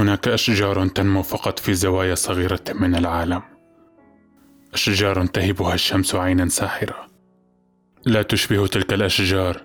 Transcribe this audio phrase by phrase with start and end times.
[0.00, 3.42] هناك أشجار تنمو فقط في زوايا صغيرة من العالم.
[4.74, 7.06] أشجار تهبها الشمس عينا ساحرة.
[8.06, 9.62] لا تشبه تلك الأشجار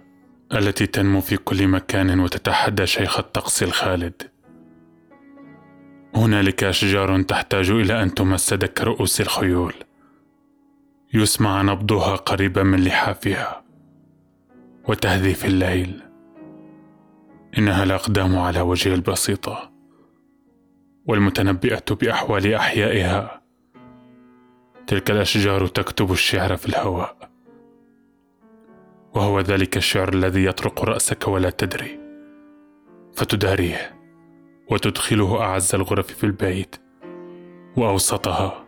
[0.54, 4.21] التي تنمو في كل مكان وتتحدى شيخ الطقس الخالد.
[6.16, 9.73] هنالك أشجار تحتاج إلى أن تمس دك رؤوس الخيول.
[11.13, 13.63] يسمع نبضها قريبا من لحافها
[14.88, 16.02] وتهذي في الليل.
[17.58, 19.74] إنها الأقدام على وجه البسيطة.
[21.08, 23.41] والمتنبئة بأحوال أحيائها.
[24.88, 27.30] تلك الأشجار تكتب الشعر في الهواء.
[29.16, 31.99] وهو ذلك الشعر الذي يطرق رأسك ولا تدري.
[33.13, 33.96] فتداريه
[34.72, 36.76] وتدخله أعز الغرف في البيت
[37.77, 38.66] وأوسطها.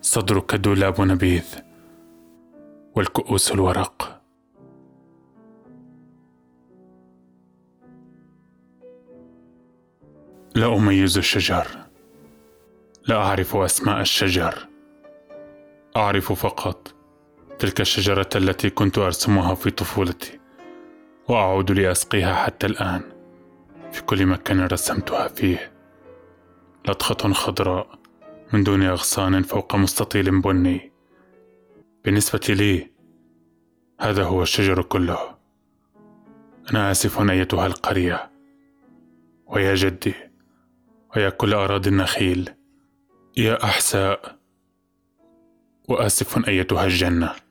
[0.00, 1.54] صدرك دولاب نبيذ
[2.96, 4.13] والكؤوس الورق.
[10.54, 11.66] لا أميز الشجر.
[13.08, 14.68] لا أعرف أسماء الشجر.
[15.96, 16.94] أعرف فقط
[17.58, 20.40] تلك الشجرة التي كنت أرسمها في طفولتي
[21.28, 23.02] وأعود لأسقيها حتى الآن.
[23.92, 25.72] في كل مكان رسمتها فيه.
[26.88, 27.98] لطخة خضراء
[28.52, 30.92] من دون أغصان فوق مستطيل بني.
[32.04, 32.90] بالنسبة لي
[34.00, 35.34] هذا هو الشجر كله.
[36.70, 38.30] أنا آسف أيتها القرية.
[39.46, 40.14] ويا جدي
[41.16, 42.50] ويا كل أراضي النخيل.
[43.36, 44.38] يا أحساء.
[45.88, 47.43] وآسف أيتها الجنة.